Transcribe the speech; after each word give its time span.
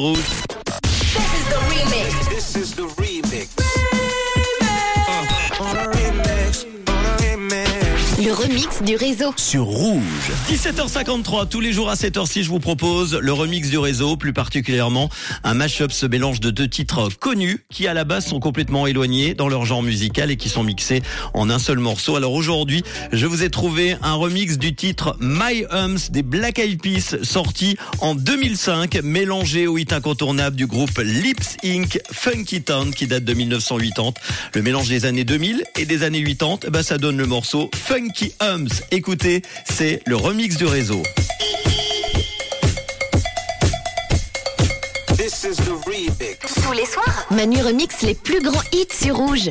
rouge. 0.00 0.39
le 8.30 8.34
remix 8.36 8.82
du 8.84 8.94
réseau. 8.94 9.34
Sur 9.36 9.64
Rouge. 9.64 10.30
17h53, 10.48 11.48
tous 11.48 11.58
les 11.58 11.72
jours 11.72 11.90
à 11.90 11.94
7h6, 11.94 12.44
je 12.44 12.48
vous 12.48 12.60
propose 12.60 13.16
le 13.16 13.32
remix 13.32 13.70
du 13.70 13.78
réseau, 13.78 14.16
plus 14.16 14.32
particulièrement 14.32 15.10
un 15.42 15.54
mash-up, 15.54 15.90
ce 15.90 16.06
mélange 16.06 16.38
de 16.38 16.50
deux 16.50 16.68
titres 16.68 17.08
connus 17.18 17.64
qui 17.70 17.88
à 17.88 17.94
la 17.94 18.04
base 18.04 18.26
sont 18.26 18.38
complètement 18.38 18.86
éloignés 18.86 19.34
dans 19.34 19.48
leur 19.48 19.64
genre 19.64 19.82
musical 19.82 20.30
et 20.30 20.36
qui 20.36 20.48
sont 20.48 20.62
mixés 20.62 21.02
en 21.34 21.50
un 21.50 21.58
seul 21.58 21.80
morceau. 21.80 22.14
Alors 22.14 22.34
aujourd'hui, 22.34 22.84
je 23.12 23.26
vous 23.26 23.42
ai 23.42 23.50
trouvé 23.50 23.96
un 24.00 24.14
remix 24.14 24.58
du 24.58 24.76
titre 24.76 25.16
My 25.20 25.64
Hums 25.72 26.12
des 26.12 26.22
Black 26.22 26.60
Eyed 26.60 26.80
Peas 26.80 27.16
sorti 27.24 27.76
en 27.98 28.14
2005, 28.14 29.00
mélangé 29.02 29.66
au 29.66 29.76
hit 29.76 29.92
incontournable 29.92 30.54
du 30.54 30.68
groupe 30.68 30.96
Lips 30.98 31.56
Inc. 31.64 31.98
Funky 32.12 32.62
Town 32.62 32.94
qui 32.94 33.08
date 33.08 33.24
de 33.24 33.34
1980. 33.34 34.12
Le 34.54 34.62
mélange 34.62 34.88
des 34.88 35.04
années 35.04 35.24
2000 35.24 35.64
et 35.78 35.84
des 35.84 36.04
années 36.04 36.22
80, 36.22 36.58
eh 36.62 36.66
bah, 36.66 36.78
ben, 36.78 36.82
ça 36.84 36.96
donne 36.96 37.16
le 37.16 37.26
morceau 37.26 37.68
Funky 37.74 38.19
Rocky 38.20 38.34
Hums. 38.40 38.68
Écoutez, 38.90 39.42
c'est 39.64 40.02
le 40.06 40.14
remix 40.14 40.56
du 40.56 40.66
réseau. 40.66 41.02
Tous 46.62 46.72
les 46.72 46.84
soirs, 46.84 47.26
Manu 47.30 47.62
remix 47.62 48.02
les 48.02 48.14
plus 48.14 48.42
grands 48.42 48.62
hits 48.72 48.88
sur 48.92 49.16
Rouge. 49.16 49.48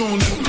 gonna 0.00 0.18
do? 0.18 0.39